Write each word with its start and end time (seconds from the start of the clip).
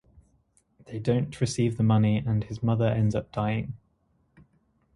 They 0.87 0.97
don’t 0.97 1.39
receive 1.39 1.77
the 1.77 1.83
money 1.83 2.17
and 2.17 2.43
his 2.43 2.63
mother 2.63 2.87
ends 2.87 3.13
up 3.13 3.31
dying. 3.31 3.77